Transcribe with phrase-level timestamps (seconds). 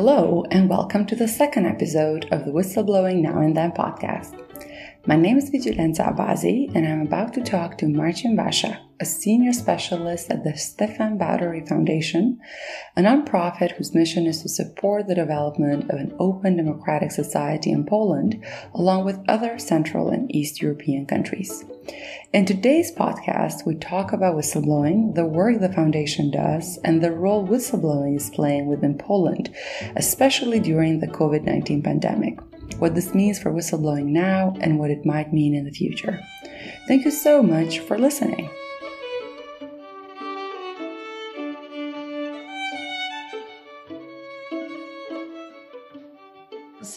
[0.00, 4.40] Hello, and welcome to the second episode of the Whistleblowing Now and Then podcast.
[5.08, 9.52] My name is Vigjilenca Abazi, and I'm about to talk to Marcin Basha, a senior
[9.52, 12.40] specialist at the Stefan Batory Foundation,
[12.96, 17.86] a nonprofit whose mission is to support the development of an open democratic society in
[17.86, 18.44] Poland,
[18.74, 21.64] along with other Central and East European countries.
[22.32, 27.46] In today's podcast, we talk about whistleblowing, the work the foundation does, and the role
[27.46, 29.54] whistleblowing is playing within Poland,
[29.96, 32.38] especially during the COVID 19 pandemic
[32.78, 36.20] what this means for whistleblowing now, and what it might mean in the future.
[36.86, 38.48] Thank you so much for listening.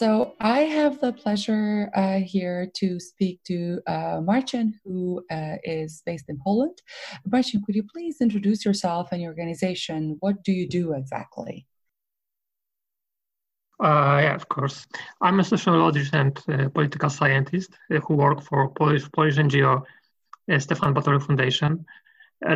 [0.02, 6.02] So I have the pleasure uh, here to speak to uh, Marcin, who uh, is
[6.04, 6.76] based in Poland.
[7.24, 10.16] Marcin, could you please introduce yourself and your organization?
[10.18, 11.68] What do you do exactly?
[13.78, 14.88] Uh, yeah, of course.
[15.20, 19.84] I'm a sociologist and uh, political scientist uh, who work for Polish Polish NGO
[20.58, 21.86] Stefan Batory Foundation.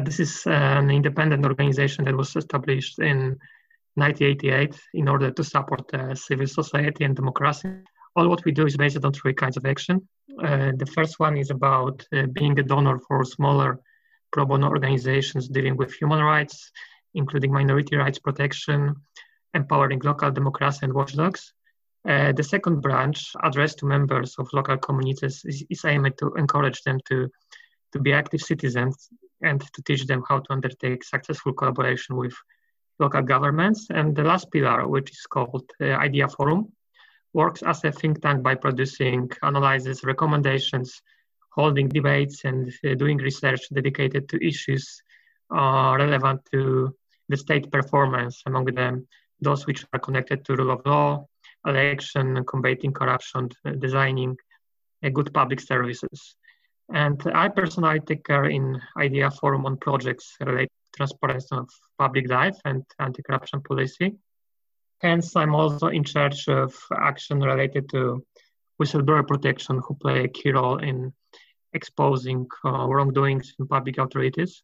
[0.02, 3.38] This is an independent organization that was established in
[3.96, 7.68] 1988 in order to support uh, civil society and democracy.
[8.14, 10.08] All what we do is based on three kinds of action.
[10.82, 11.96] the first one is about
[12.32, 13.80] being a donor for smaller
[14.32, 16.70] pro bono organizations dealing with human rights,
[17.14, 18.94] including minority rights protection,
[19.54, 21.52] empowering local democracy and watchdogs.
[22.08, 26.80] Uh, the second branch, addressed to members of local communities, is, is, aimed to encourage
[26.82, 27.28] them to,
[27.92, 29.08] to be active citizens
[29.42, 32.34] and to teach them how to undertake successful collaboration with
[32.98, 33.86] local governments.
[33.90, 36.72] And the last pillar, which is called uh, Idea Forum,
[37.32, 41.02] works as a think tank by producing analyses, recommendations,
[41.50, 45.02] holding debates, and uh, doing research dedicated to issues
[45.54, 46.94] uh, relevant to
[47.28, 49.06] the state performance, among them
[49.40, 51.26] those which are connected to rule of law,
[51.66, 54.36] election, combating corruption, designing
[55.12, 56.36] good public services.
[56.92, 61.68] And I personally take care in Idea Forum on projects related transparency of
[61.98, 64.16] public life and anti-corruption policy.
[65.00, 68.24] Hence, I'm also in charge of action related to
[68.80, 71.12] whistleblower protection, who play a key role in
[71.72, 74.62] exposing uh, wrongdoings in public authorities.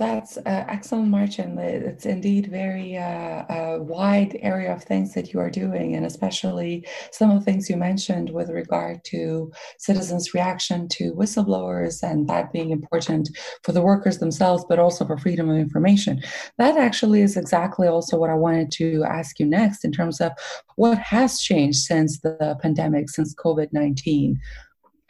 [0.00, 1.58] That's uh, excellent, Marcin.
[1.58, 6.88] It's indeed very uh, uh, wide area of things that you are doing, and especially
[7.12, 12.50] some of the things you mentioned with regard to citizens' reaction to whistleblowers and that
[12.50, 13.28] being important
[13.62, 16.22] for the workers themselves, but also for freedom of information.
[16.56, 20.32] That actually is exactly also what I wanted to ask you next in terms of
[20.76, 24.40] what has changed since the pandemic, since COVID 19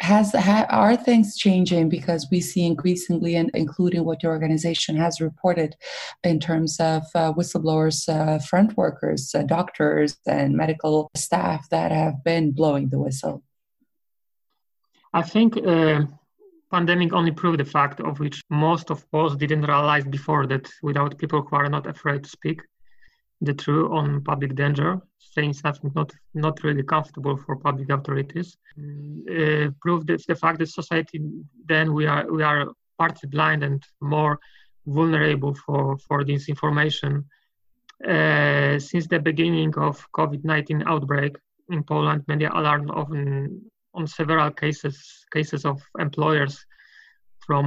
[0.00, 5.20] has ha, are things changing because we see increasingly and including what your organization has
[5.20, 5.76] reported
[6.24, 12.24] in terms of uh, whistleblowers uh, front workers uh, doctors and medical staff that have
[12.24, 13.42] been blowing the whistle.
[15.12, 16.02] I think uh,
[16.70, 21.18] pandemic only proved the fact of which most of us didn't realize before that without
[21.18, 22.62] people who are not afraid to speak
[23.40, 28.56] the truth on public danger saying something not not really comfortable for public authorities.
[28.78, 31.20] Uh, prove that the fact that society
[31.66, 32.66] then we are we are
[32.98, 34.38] partly blind and more
[34.86, 37.24] vulnerable for for this information.
[38.06, 41.36] Uh, since the beginning of covid-19 outbreak
[41.68, 43.60] in poland media alarmed on
[43.92, 46.64] on several cases cases of employers
[47.46, 47.66] from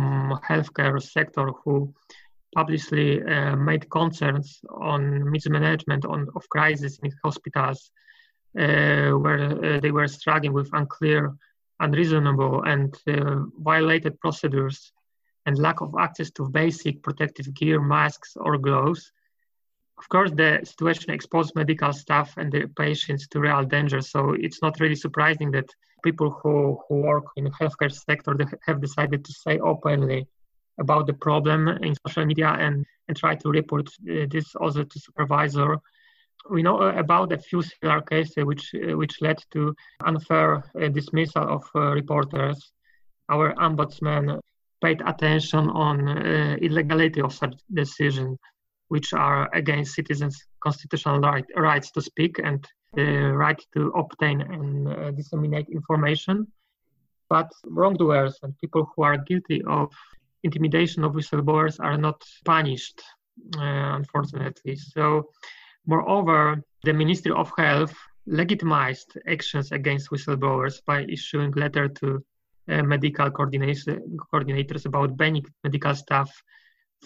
[0.50, 1.94] healthcare sector who
[2.54, 7.92] publicly uh, made concerns on mismanagement on, of crisis in hospitals,
[8.58, 11.34] uh, where uh, they were struggling with unclear,
[11.80, 12.96] unreasonable, and
[13.60, 14.94] violated procedures
[15.46, 19.12] and lack of access to basic protective gear, masks, or gloves.
[19.98, 24.02] Of course, the situation exposed medical staff and the patients to real danger.
[24.02, 25.70] So it's not really surprising that
[26.04, 28.36] people who, who work in the healthcare sector
[28.66, 30.28] have decided to say openly
[30.80, 35.00] about the problem in social media and, and try to report uh, this also to
[35.00, 35.78] supervisor.
[36.50, 39.76] We know uh, about a few similar cases which, uh, which led to
[40.06, 42.72] unfair dismissal of reporters.
[43.30, 44.42] Our ombudsman
[44.84, 46.10] paid attention on
[46.62, 48.38] illegality of such decisions
[48.90, 54.88] which are against citizens' constitutional right, rights to speak and the right to obtain and
[54.88, 56.46] uh, disseminate information.
[57.30, 59.90] But wrongdoers and people who are guilty of
[60.44, 63.02] intimidation of whistleblowers are not punished,
[63.58, 64.76] uh, unfortunately.
[64.76, 65.30] So,
[65.86, 67.96] moreover, the Ministry of Health
[68.26, 72.24] legitimized actions against whistleblowers by issuing letter to
[72.70, 76.32] uh, medical coordinators about banning medical staff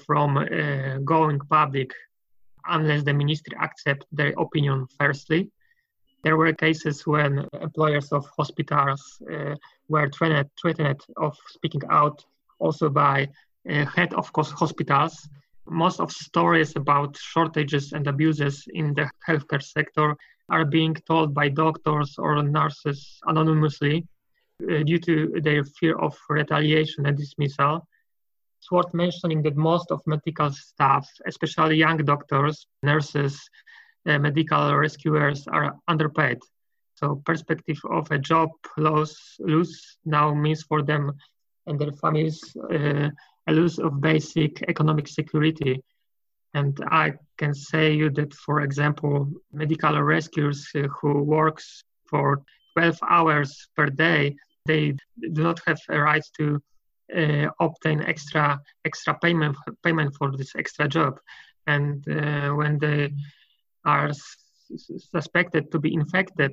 [0.06, 1.92] from uh, going public
[2.70, 5.50] unless the ministry accept their opinion firstly.
[6.24, 9.56] There were cases when employers of hospitals uh,
[9.88, 12.24] were threatened, threatened of speaking out
[12.60, 13.28] also by
[13.70, 15.28] uh, head of hospitals.
[15.70, 20.16] Most of stories about shortages and abuses in the healthcare sector
[20.50, 24.08] are being told by doctors or nurses anonymously
[24.64, 27.86] uh, due to their fear of retaliation and dismissal.
[28.60, 33.40] It's worth mentioning that most of medical staff, especially young doctors, nurses,
[34.08, 36.40] uh, medical rescuers, are underpaid.
[36.96, 41.12] So perspective of a job loss, loss now means for them
[41.68, 42.42] and their families
[42.72, 43.10] uh,
[43.48, 45.82] a loss of basic economic security.
[46.54, 52.42] And I can say you that, for example, medical rescuers uh, who works for
[52.74, 54.36] 12 hours per day,
[54.66, 56.62] they do not have a right to
[57.16, 61.20] uh, obtain extra extra payment payment for this extra job.
[61.66, 63.14] And uh, when they
[63.86, 64.12] are
[65.16, 66.52] suspected to be infected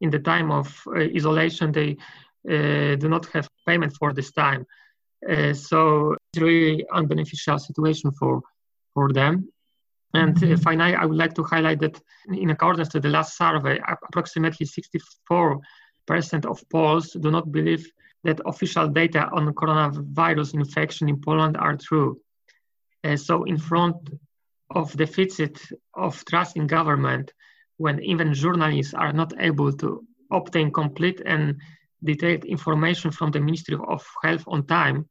[0.00, 1.96] in the time of uh, isolation, they
[2.46, 4.66] do not have payment for this time.
[5.28, 8.42] Uh, so it's really unbeneficial situation for
[8.92, 9.48] for them.
[10.12, 13.80] And uh, finally, I would like to highlight that in accordance to the last survey,
[14.08, 15.60] approximately 64%
[16.46, 17.90] of Poles do not believe
[18.22, 22.20] that official data on coronavirus infection in Poland are true.
[23.02, 23.96] Uh, so, in front
[24.70, 25.60] of deficit
[25.94, 27.32] of trust in government,
[27.76, 31.60] when even journalists are not able to obtain complete and
[32.04, 35.08] detailed information from the Ministry of Health on time,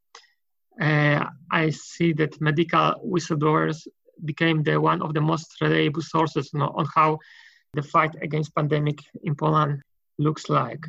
[0.82, 3.88] uh, I see that medical whistleblowers
[4.26, 7.20] became the one of the most reliable sources you know, on how
[7.74, 9.82] the fight against pandemic in Poland
[10.18, 10.86] looks like.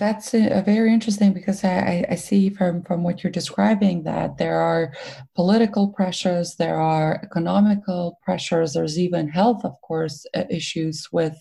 [0.00, 4.38] That's a, a very interesting because I, I, see from, from what you're describing that
[4.38, 4.94] there are
[5.36, 11.36] political pressures, there are economical pressures, there's even health, of course, uh, issues with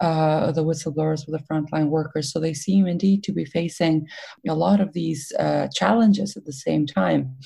[0.00, 2.32] uh, the whistleblowers, with the frontline workers.
[2.32, 4.08] So they seem indeed to be facing
[4.48, 7.36] a lot of these uh, challenges at the same time.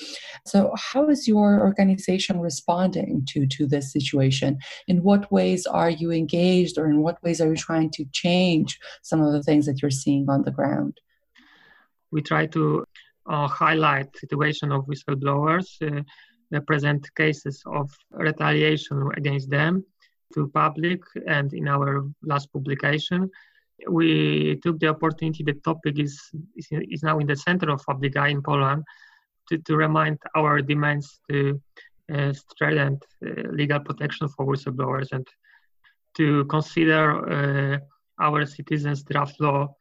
[0.46, 4.58] So, how is your organization responding to, to this situation?
[4.88, 8.78] In what ways are you engaged, or in what ways are you trying to change
[9.02, 10.94] some of the things that you're seeing on the ground?
[12.10, 12.84] We try to
[13.26, 16.02] uh, highlight situation of whistleblowers, uh,
[16.60, 19.84] present cases of retaliation against them
[20.34, 23.30] to public and in our last publication
[23.88, 26.20] we took the opportunity the topic is,
[26.56, 28.84] is, is now in the center of public eye in Poland
[29.48, 31.60] to, to remind our demands to
[32.12, 35.26] uh, strengthen uh, legal protection for whistleblowers and
[36.16, 37.78] to consider uh,
[38.20, 39.74] our citizens draft law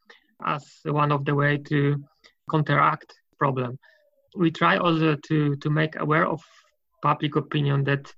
[0.45, 2.03] as one of the way to
[2.50, 3.77] counteract problem.
[4.35, 6.41] We try also to, to make aware of
[7.01, 8.13] public opinion that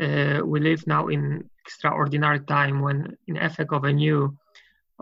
[0.00, 4.36] uh, we live now in extraordinary time when in effect of a new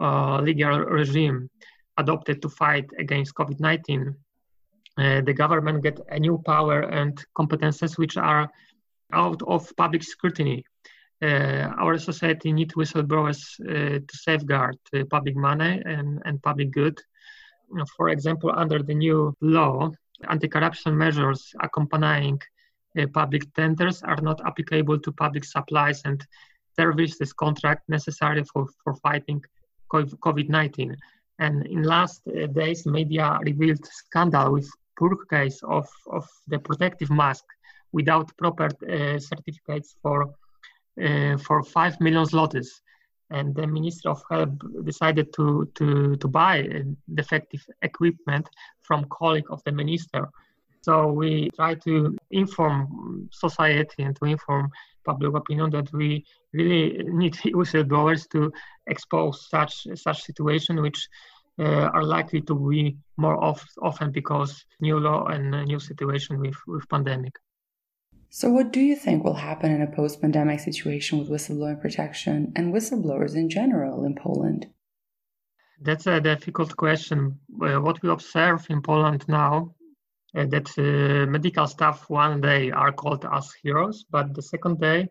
[0.00, 1.50] uh, legal regime
[1.98, 4.14] adopted to fight against COVID-19,
[4.96, 8.48] uh, the government get a new power and competences which are
[9.12, 10.64] out of public scrutiny.
[11.24, 17.00] Uh, our society needs whistleblowers uh, to safeguard uh, public money and, and public good.
[17.96, 19.90] For example, under the new law,
[20.28, 22.40] anti-corruption measures accompanying
[23.14, 26.24] public tenders are not applicable to public supplies and
[26.78, 29.42] services contract necessary for, for fighting
[29.92, 30.94] COVID-19.
[31.38, 32.20] And in last
[32.52, 37.44] days, media revealed scandal with poor case of, of the protective mask
[37.92, 40.34] without proper uh, certificates for
[40.96, 42.68] for 5 million zlotys.
[43.30, 44.50] And the Minister of Health
[44.84, 46.68] decided to, to, to buy
[47.14, 48.48] defective equipment
[48.82, 50.28] from colleague of the minister.
[50.82, 54.70] So we try to inform society and to inform
[55.04, 58.52] public opinion that we really need whistleblowers to
[58.86, 61.08] expose such such situation, which
[61.58, 66.88] uh, are likely to be more often because new law and new situation with, with
[66.88, 67.32] pandemic.
[68.36, 72.52] So, what do you think will happen in a post pandemic situation with whistleblowing protection
[72.56, 74.66] and whistleblowers in general in Poland?
[75.80, 77.38] That's a difficult question.
[77.62, 79.76] Uh, what we observe in Poland now
[80.36, 85.06] uh, that uh, medical staff one day are called as heroes, but the second day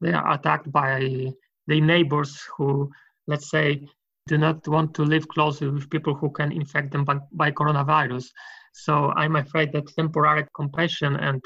[0.00, 1.30] they are attacked by
[1.66, 2.90] the neighbors who,
[3.26, 3.86] let's say,
[4.28, 8.30] do not want to live closely with people who can infect them by, by coronavirus.
[8.72, 11.44] So I'm afraid that temporary compassion and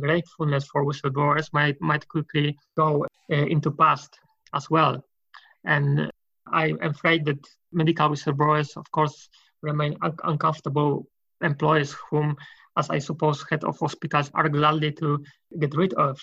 [0.00, 4.18] gratefulness for whistleblowers might might quickly go uh, into past
[4.52, 5.04] as well.
[5.64, 6.10] And
[6.46, 9.28] I'm afraid that medical whistleblowers, of course,
[9.62, 11.06] remain un- uncomfortable
[11.40, 12.36] employees whom,
[12.76, 15.24] as I suppose, head of hospitals are gladly to
[15.58, 16.18] get rid of.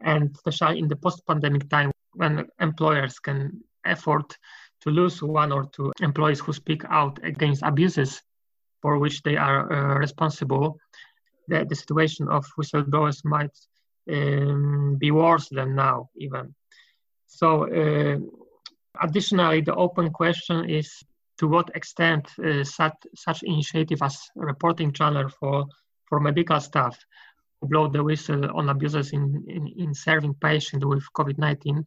[0.00, 4.24] and especially in the post-pandemic time when employers can afford
[4.80, 8.22] to lose one or two employees who speak out against abuses
[8.82, 10.78] for which they are uh, responsible,
[11.48, 13.56] the, the situation of whistleblowers might
[14.12, 16.54] um, be worse than now even.
[17.26, 18.18] So uh,
[19.02, 21.02] additionally, the open question is
[21.38, 25.66] to what extent uh, such, such initiative as reporting channel for,
[26.08, 26.98] for medical staff
[27.60, 31.84] who blow the whistle on abuses in, in, in serving patients with COVID-19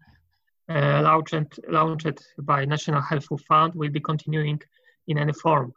[0.69, 4.59] uh, launched, launched by National Health Fund will be continuing
[5.07, 5.73] in any form.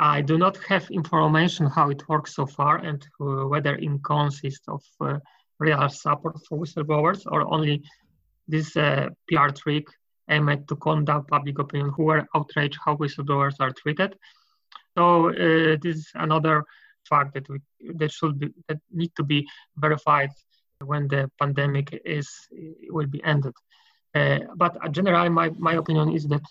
[0.00, 4.66] I do not have information how it works so far and uh, whether it consists
[4.66, 5.18] of uh,
[5.58, 7.82] real support for whistleblowers or only
[8.48, 9.86] this uh, PR trick
[10.30, 14.16] aimed to down public opinion who are outraged how whistleblowers are treated.
[14.96, 16.64] So uh, this is another
[17.06, 17.60] fact that we
[17.96, 20.30] that should be that need to be verified
[20.82, 22.28] when the pandemic is
[22.88, 23.52] will be ended.
[24.14, 26.42] Uh, but generally, my, my opinion is that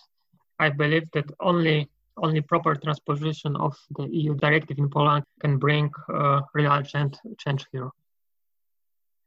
[0.58, 1.90] I believe that only
[2.22, 7.66] only proper transposition of the EU directive in Poland can bring uh, real change, change
[7.72, 7.90] here.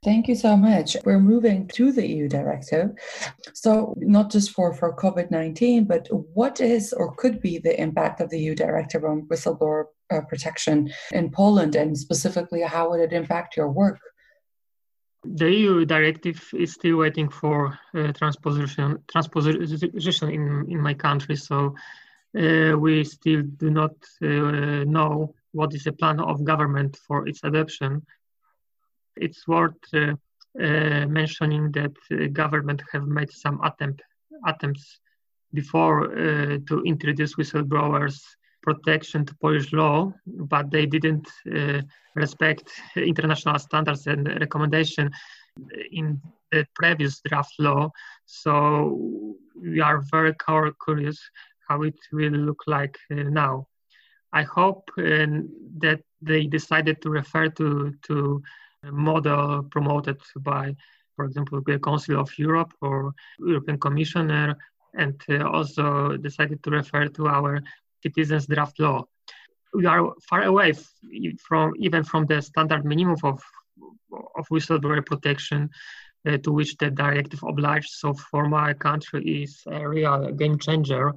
[0.03, 0.97] Thank you so much.
[1.05, 2.89] We're moving to the EU directive.
[3.53, 8.19] So, not just for, for COVID 19, but what is or could be the impact
[8.19, 13.13] of the EU directive on whistleblower uh, protection in Poland, and specifically, how would it
[13.13, 13.99] impact your work?
[15.23, 21.75] The EU directive is still waiting for uh, transposition transposition in, in my country, so
[22.33, 28.01] we still do not uh, know what is the plan of government for its adoption.
[29.15, 30.15] It's worth uh,
[30.59, 34.01] uh, mentioning that uh, government have made some attempt
[34.47, 34.99] attempts
[35.53, 38.19] before to introduce whistleblowers
[38.63, 41.81] protection to Polish law, but they didn't uh,
[42.15, 42.63] respect
[42.95, 45.11] international standards and recommendation
[45.91, 46.19] in
[46.51, 47.91] the previous draft law.
[48.25, 50.33] So we are very
[50.83, 51.19] curious
[51.67, 53.67] how it will look like uh, now.
[54.31, 55.27] I hope uh,
[55.77, 58.41] that they decided to refer to to
[58.83, 60.75] a model promoted by,
[61.15, 64.57] for example, the Council of Europe or European Commissioner,
[64.93, 67.61] and uh, also decided to refer to our
[68.01, 69.05] citizens draft law.
[69.73, 70.73] We are far away
[71.47, 73.41] from even from the standard minimum of
[74.35, 75.69] of whistleblower protection
[76.27, 77.99] uh, to which the directive obliges.
[77.99, 81.13] So for my country is a real game changer.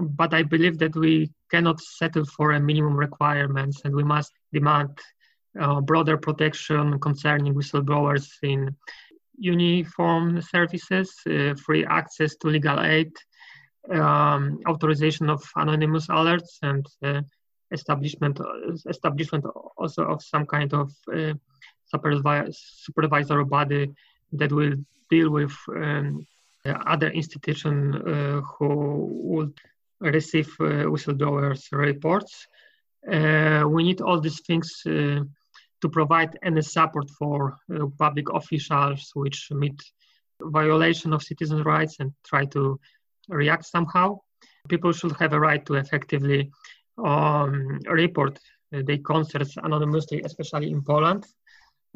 [0.00, 4.98] But I believe that we cannot settle for a minimum requirements and we must demand
[5.58, 8.76] uh, broader protection concerning whistleblowers in
[9.38, 13.12] uniform services, uh, free access to legal aid,
[13.90, 17.22] um, authorization of anonymous alerts and uh,
[17.70, 18.40] establishment
[18.88, 19.44] establishment
[19.76, 21.34] also of some kind of uh,
[21.86, 23.90] supervisory body
[24.32, 24.74] that will
[25.10, 26.26] deal with um,
[26.86, 29.58] other institutions uh, who would
[30.00, 32.46] receive uh, whistleblowers reports.
[33.10, 35.20] Uh, we need all these things uh,
[35.80, 37.56] to provide any support for
[37.98, 39.80] public officials which meet
[40.42, 42.78] violation of citizen rights and try to
[43.28, 44.18] react somehow.
[44.68, 46.50] People should have a right to effectively
[47.04, 48.38] um, report
[48.70, 51.24] their concerns anonymously, especially in Poland,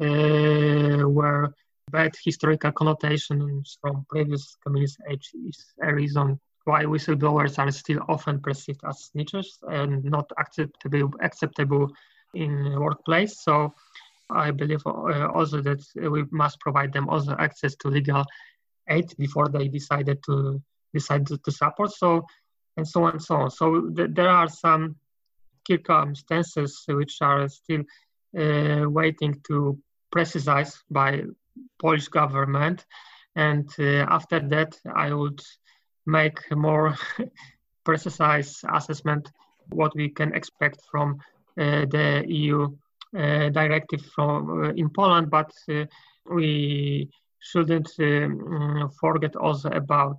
[0.01, 1.53] uh, where
[1.91, 8.39] bad historical connotations from previous communist age is a reason why whistleblowers are still often
[8.39, 11.91] perceived as snitches and not acceptable acceptable
[12.33, 13.43] in workplace.
[13.43, 13.73] So
[14.29, 18.23] I believe uh, also that we must provide them also access to legal
[18.89, 20.61] aid before they decided to
[20.93, 21.91] decide to, support.
[21.91, 22.25] So
[22.77, 23.51] and so on and so on.
[23.51, 24.95] So th- there are some
[25.67, 27.83] circumstances which are still
[28.37, 29.77] uh, waiting to
[30.11, 31.23] precise by
[31.79, 32.85] Polish government.
[33.35, 35.41] And uh, after that, I would
[36.05, 36.95] make more
[37.83, 39.31] precise assessment
[39.69, 41.19] what we can expect from
[41.57, 42.67] uh, the EU
[43.15, 45.29] uh, directive from uh, in Poland.
[45.29, 45.85] But uh,
[46.29, 50.17] we shouldn't um, forget also about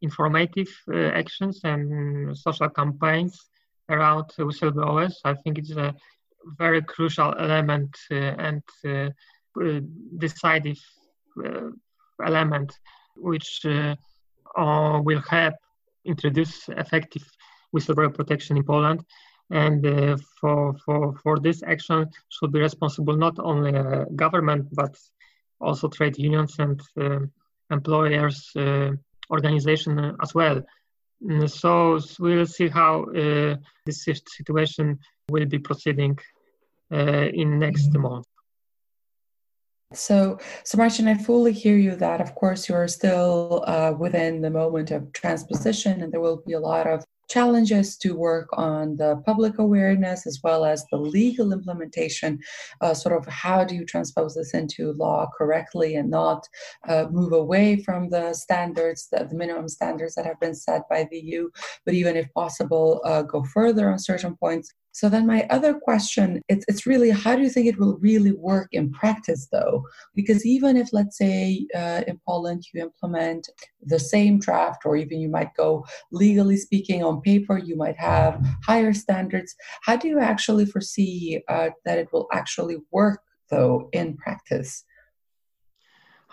[0.00, 3.48] informative actions and social campaigns
[3.88, 5.14] around whistleblowers.
[5.24, 5.94] I think it's a
[6.56, 8.62] very crucial element and
[10.18, 10.78] decisive
[12.24, 12.78] element
[13.16, 13.66] which
[14.58, 15.54] uh, will help
[16.04, 17.24] introduce effective
[17.74, 19.04] whistleblower protection in Poland.
[19.50, 24.94] And uh, for, for, for this action should be responsible not only uh, government, but
[25.60, 27.20] also trade unions and uh,
[27.70, 28.90] employers uh,
[29.30, 30.62] organization as well.
[31.22, 34.98] Mm, so we'll see how uh, this situation
[35.30, 36.18] will be proceeding
[36.90, 38.26] in next month.
[39.94, 44.50] So, so Martin, I fully hear you that, of course, you're still uh, within the
[44.50, 49.22] moment of transposition, and there will be a lot of challenges to work on the
[49.24, 52.38] public awareness as well as the legal implementation.
[52.82, 56.46] Uh, sort of how do you transpose this into law correctly and not
[56.86, 61.06] uh, move away from the standards, the, the, minimum standards that have been set by
[61.10, 61.48] the EU,
[61.84, 64.72] but even if possible, uh, go further on certain points.
[64.98, 68.32] So then my other question, it's, it's really how do you think it will really
[68.32, 69.84] work in practice though?
[70.12, 73.48] Because even if let's say uh, in Poland you implement
[73.80, 78.44] the same draft or even you might go legally speaking on paper, you might have
[78.66, 79.54] higher standards.
[79.82, 84.84] How do you actually foresee uh, that it will actually work though in practice?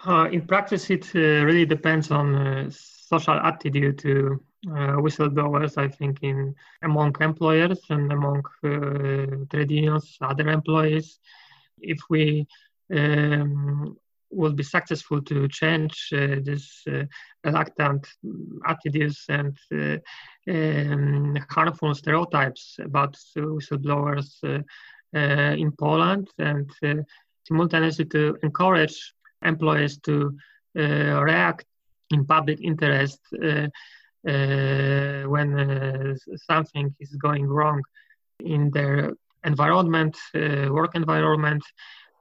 [0.07, 5.87] Uh, in practice, it uh, really depends on uh, social attitude to uh, whistleblowers, I
[5.87, 11.19] think, in among employers and among uh, trade unions, other employees.
[11.81, 12.47] If we
[12.95, 13.97] um,
[14.29, 17.03] will be successful to change uh, this uh,
[17.43, 18.07] reluctant
[18.65, 19.97] attitudes and uh,
[20.51, 25.19] um, harmful stereotypes about whistleblowers uh,
[25.63, 26.69] in Poland and
[27.47, 30.35] simultaneously to encourage employees to
[30.75, 31.65] react
[32.11, 33.67] in public interest uh,
[34.25, 36.15] when uh,
[36.49, 37.81] something is going wrong
[38.39, 39.13] in their
[39.43, 41.63] environment, uh, work environment,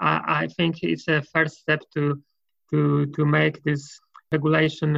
[0.01, 2.23] I, I, think it's a first step to
[2.71, 4.01] to to make this
[4.33, 4.97] regulation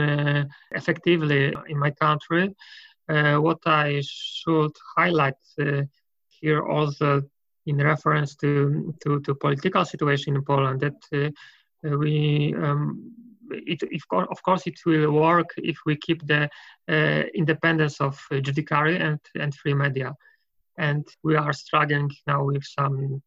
[0.72, 2.54] effectively in my country.
[3.46, 5.40] what I should highlight
[6.40, 7.22] here also
[7.66, 13.12] in reference to, to, to political situation in Poland that uh, we um,
[13.50, 16.48] it, of course, it will work if we keep the
[16.88, 20.14] uh, independence of judiciary and, and free media.
[20.78, 23.22] And we are struggling now with some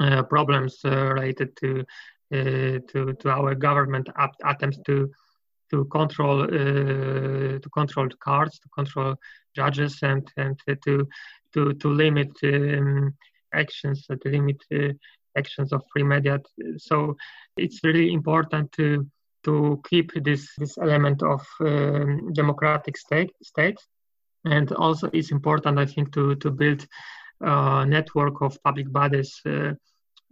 [0.00, 1.84] uh, problems uh, related to,
[2.32, 4.08] uh, to to our government
[4.44, 5.10] attempts to
[5.70, 9.16] to control uh, to control cards, to control
[9.54, 11.06] judges, and and to
[11.54, 13.14] to to limit um,
[13.54, 14.92] actions, to limit uh,
[15.36, 16.40] actions of free media.
[16.78, 17.16] So
[17.56, 19.06] it's really important to
[19.46, 23.78] to keep this this element of um, democratic state state,
[24.44, 26.86] and also it's important, I think, to to build
[27.40, 29.72] a network of public bodies uh,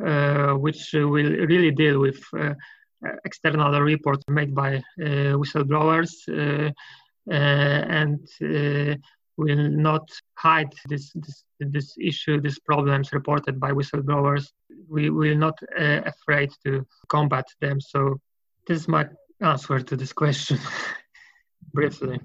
[0.04, 2.54] uh, which will really deal with uh,
[3.24, 6.70] external reports made by uh, whistleblowers uh,
[7.30, 8.20] uh, and
[9.36, 14.46] will not hide this, this, this issue, these problems reported by whistleblowers.
[14.88, 17.80] We will not uh, afraid to combat them.
[17.80, 18.20] So
[18.66, 19.08] this is my
[19.40, 20.58] answer to this question
[21.72, 22.20] briefly.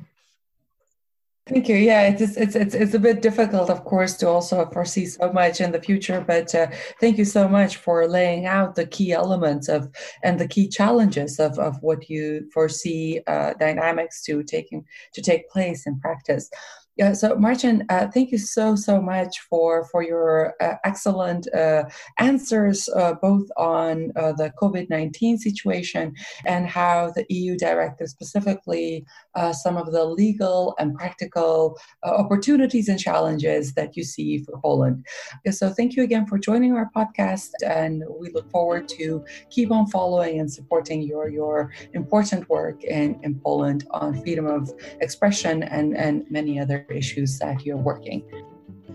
[1.49, 1.77] Thank you.
[1.77, 5.61] Yeah, it's it's it's it's a bit difficult, of course, to also foresee so much
[5.61, 6.23] in the future.
[6.25, 6.67] But uh,
[6.99, 9.89] thank you so much for laying out the key elements of
[10.21, 15.49] and the key challenges of, of what you foresee uh, dynamics to taking to take
[15.49, 16.51] place in practice.
[16.99, 21.85] Yeah, so Martin, uh, thank you so so much for for your uh, excellent uh,
[22.17, 26.13] answers, uh, both on uh, the COVID nineteen situation
[26.45, 32.99] and how the EU directive, specifically uh, some of the legal and practical opportunities and
[32.99, 35.05] challenges that you see for Poland.
[35.51, 39.87] So thank you again for joining our podcast, and we look forward to keep on
[39.87, 45.95] following and supporting your your important work in in Poland on freedom of expression and
[45.95, 48.23] and many other issues that you're working.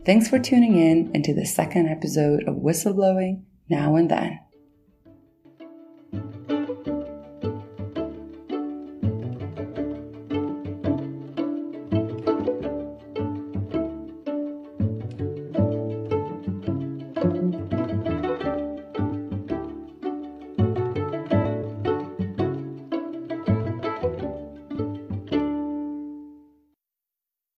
[0.05, 4.41] Thanks for tuning in into the second episode of Whistleblowing Now and Then.